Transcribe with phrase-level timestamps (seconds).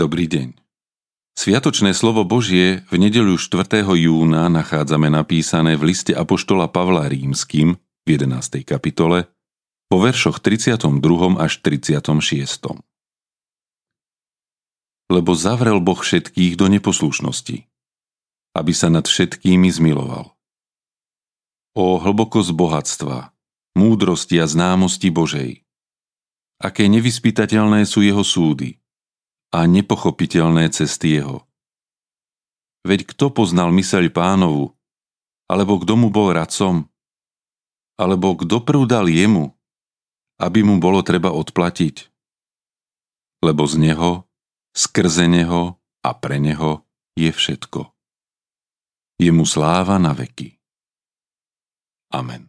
[0.00, 0.56] Dobrý deň.
[1.36, 3.84] Sviatočné slovo Božie v nedeľu 4.
[3.84, 8.64] júna nachádzame napísané v liste Apoštola Pavla Rímským v 11.
[8.64, 9.28] kapitole
[9.92, 10.88] po veršoch 32.
[11.36, 12.80] až 36.
[15.12, 17.68] Lebo zavrel Boh všetkých do neposlušnosti,
[18.56, 20.32] aby sa nad všetkými zmiloval.
[21.76, 23.36] O hlbokosť bohatstva,
[23.76, 25.60] múdrosti a známosti Božej.
[26.56, 28.76] Aké nevyspytateľné sú jeho súdy–
[29.50, 31.42] a nepochopiteľné cesty jeho.
[32.86, 34.72] Veď kto poznal myseľ pánovu,
[35.50, 36.86] alebo kto mu bol radcom,
[37.98, 39.52] alebo kto prúdal jemu,
[40.40, 42.08] aby mu bolo treba odplatiť.
[43.44, 44.24] Lebo z neho,
[44.72, 46.86] skrze neho a pre neho
[47.18, 47.92] je všetko.
[49.20, 50.56] Je mu sláva na veky.
[52.16, 52.48] Amen.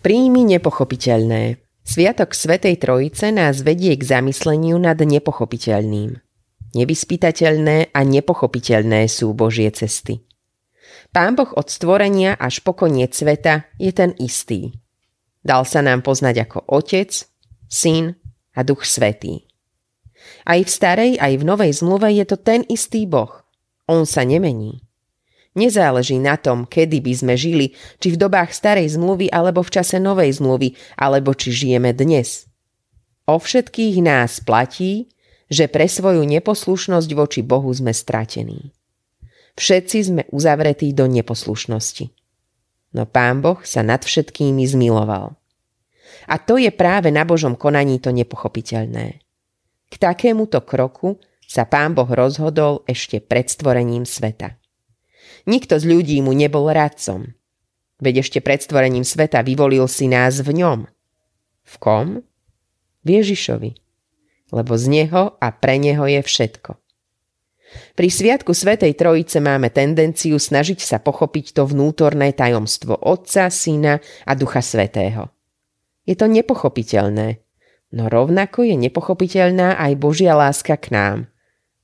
[0.00, 1.65] Príjmi nepochopiteľné.
[1.86, 6.18] Sviatok Svetej Trojice nás vedie k zamysleniu nad nepochopiteľným.
[6.74, 10.26] Nevyspytateľné a nepochopiteľné sú Božie cesty.
[11.14, 14.74] Pán Boh od stvorenia až po koniec sveta je ten istý.
[15.46, 17.14] Dal sa nám poznať ako Otec,
[17.70, 18.18] Syn
[18.58, 19.46] a Duch Svetý.
[20.42, 23.46] Aj v starej, aj v novej zmluve je to ten istý Boh.
[23.86, 24.82] On sa nemení.
[25.56, 29.96] Nezáleží na tom, kedy by sme žili, či v dobách starej zmluvy alebo v čase
[29.96, 32.44] novej zmluvy, alebo či žijeme dnes.
[33.24, 35.08] O všetkých nás platí,
[35.48, 38.76] že pre svoju neposlušnosť voči Bohu sme stratení.
[39.56, 42.12] Všetci sme uzavretí do neposlušnosti.
[42.92, 45.32] No Pán Boh sa nad všetkými zmiloval.
[46.28, 49.24] A to je práve na Božom konaní to nepochopiteľné.
[49.88, 51.16] K takémuto kroku
[51.48, 54.60] sa Pán Boh rozhodol ešte pred stvorením sveta.
[55.46, 57.32] Nikto z ľudí mu nebol radcom.
[58.02, 60.84] Veď ešte pred stvorením sveta vyvolil si nás v ňom.
[61.64, 62.20] V kom?
[63.02, 63.72] V Ježišovi.
[64.52, 66.76] Lebo z neho a pre neho je všetko.
[67.98, 74.32] Pri Sviatku Svetej Trojice máme tendenciu snažiť sa pochopiť to vnútorné tajomstvo Otca, Syna a
[74.38, 75.34] Ducha Svetého.
[76.06, 77.42] Je to nepochopiteľné,
[77.90, 81.18] no rovnako je nepochopiteľná aj Božia láska k nám,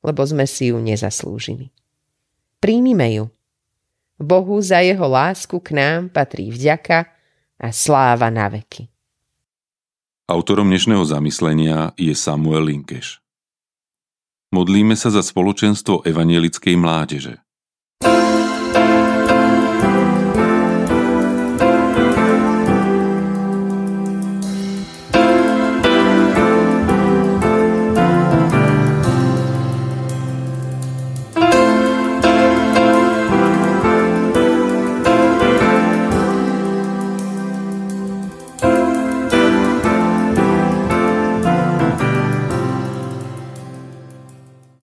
[0.07, 1.75] lebo sme si ju nezaslúžili.
[2.63, 3.27] Príjmime ju
[4.23, 7.11] Bohu za jeho lásku k nám patrí vďaka
[7.59, 8.87] a sláva na veky.
[10.31, 13.19] Autorom dnešného zamyslenia je Samuel Linkeš.
[14.55, 17.43] Modlíme sa za spoločenstvo evanielickej mládeže.